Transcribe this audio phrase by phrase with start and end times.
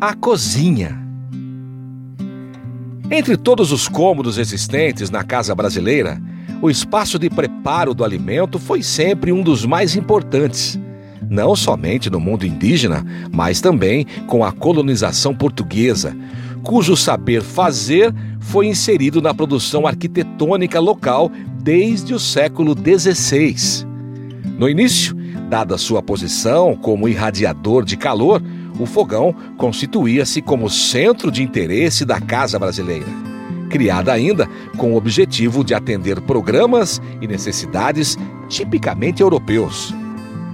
[0.00, 1.02] a cozinha.
[3.10, 6.20] Entre todos os cômodos existentes na casa brasileira,
[6.60, 10.78] o espaço de preparo do alimento foi sempre um dos mais importantes,
[11.30, 16.14] não somente no mundo indígena, mas também com a colonização portuguesa,
[16.62, 21.30] cujo saber fazer foi inserido na produção arquitetônica local
[21.62, 23.86] desde o século XVI.
[24.58, 25.16] No início,
[25.48, 28.42] dada sua posição como irradiador de calor,
[28.78, 33.06] o fogão constituía-se como centro de interesse da casa brasileira.
[33.70, 38.16] Criada ainda com o objetivo de atender programas e necessidades
[38.48, 39.94] tipicamente europeus.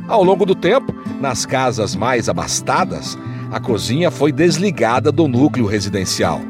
[0.08, 3.18] Ao longo do tempo, nas casas mais abastadas,
[3.50, 6.40] a cozinha foi desligada do núcleo residencial,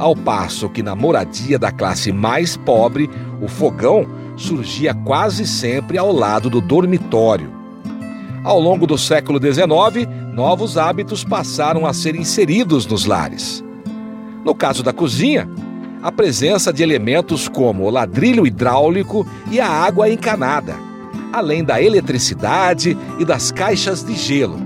[0.00, 6.10] ao passo que na moradia da classe mais pobre, o fogão surgia quase sempre ao
[6.10, 7.52] lado do dormitório.
[8.42, 10.08] Ao longo do século XIX,
[10.40, 13.62] novos hábitos passaram a ser inseridos nos lares.
[14.42, 15.46] No caso da cozinha,
[16.02, 20.74] a presença de elementos como o ladrilho hidráulico e a água encanada,
[21.30, 24.56] além da eletricidade e das caixas de gelo,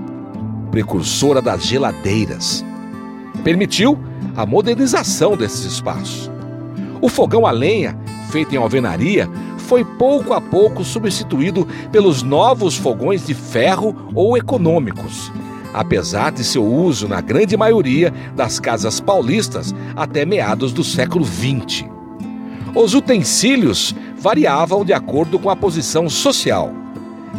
[0.71, 2.63] precursora das geladeiras.
[3.43, 3.99] Permitiu
[4.33, 6.31] a modernização desses espaços.
[7.01, 7.99] O fogão a lenha,
[8.31, 15.33] feito em alvenaria, foi pouco a pouco substituído pelos novos fogões de ferro ou econômicos,
[15.75, 21.85] apesar de seu uso na grande maioria das casas paulistas até meados do século XX.
[22.73, 26.71] Os utensílios variavam de acordo com a posição social,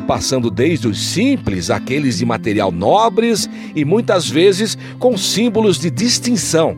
[0.06, 6.76] passando desde os simples àqueles de material nobres e muitas vezes com símbolos de distinção,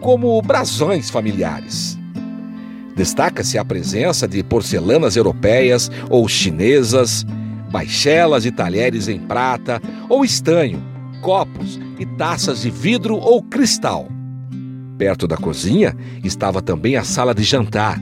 [0.00, 1.98] como brasões familiares.
[2.94, 7.26] Destaca-se a presença de porcelanas europeias ou chinesas,
[7.70, 10.89] baixelas e talheres em prata ou estanho,
[11.20, 14.08] copos e taças de vidro ou cristal.
[14.98, 18.00] Perto da cozinha estava também a sala de jantar,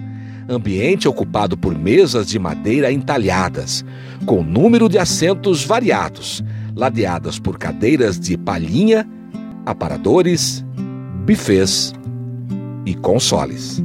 [0.49, 3.85] ambiente ocupado por mesas de madeira entalhadas,
[4.27, 6.43] com número de assentos variados,
[6.75, 9.09] ladeadas por cadeiras de palhinha,
[9.67, 10.65] aparadores,
[11.27, 11.93] bufês
[12.87, 13.83] e consoles.